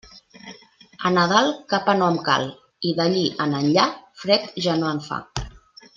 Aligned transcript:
A 1.09 1.11
Nadal, 1.17 1.49
capa 1.73 1.95
no 1.99 2.09
em 2.13 2.17
cal, 2.29 2.47
i 2.93 2.95
d'allí 3.01 3.21
en 3.47 3.55
enllà, 3.61 3.87
fred 4.23 4.49
ja 4.69 4.79
no 4.81 4.91
en 4.95 5.07
fa. 5.11 5.25